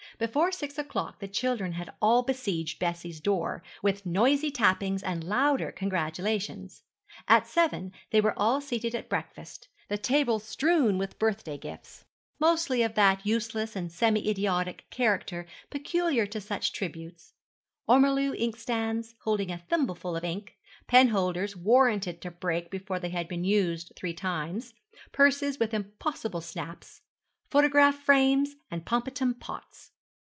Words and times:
Before 0.17 0.51
six 0.51 0.77
o'clock 0.77 1.17
the 1.17 1.27
children 1.27 1.71
had 1.71 1.95
all 1.99 2.21
besieged 2.21 2.77
Bessie's 2.77 3.19
door, 3.19 3.63
with 3.81 4.05
noisy 4.05 4.51
tappings 4.51 5.01
and 5.01 5.23
louder 5.23 5.71
congratulations. 5.71 6.83
At 7.27 7.47
seven, 7.47 7.91
they 8.11 8.21
were 8.21 8.37
all 8.37 8.61
seated 8.61 8.93
at 8.93 9.09
breakfast, 9.09 9.67
the 9.89 9.97
table 9.97 10.37
strewn 10.37 10.99
with 10.99 11.17
birthday 11.17 11.57
gifts, 11.57 12.05
mostly 12.39 12.83
of 12.83 12.93
that 12.93 13.25
useless 13.25 13.75
and 13.75 13.91
semi 13.91 14.29
idiotic 14.29 14.85
character 14.91 15.47
peculiar 15.71 16.27
to 16.27 16.39
such 16.39 16.71
tributes 16.71 17.33
ormolu 17.89 18.39
inkstands, 18.39 19.15
holding 19.23 19.49
a 19.49 19.57
thimbleful 19.71 20.15
of 20.15 20.23
ink 20.23 20.55
penholders 20.87 21.55
warranted 21.55 22.21
to 22.21 22.29
break 22.29 22.69
before 22.69 22.99
they 22.99 23.09
have 23.09 23.27
been 23.27 23.43
used 23.45 23.91
three 23.95 24.13
times 24.13 24.75
purses 25.11 25.57
with 25.57 25.73
impossible 25.73 26.41
snaps 26.41 27.01
photograph 27.49 27.95
frames 27.97 28.55
and 28.69 28.85
pomatum 28.85 29.33
pots. 29.33 29.87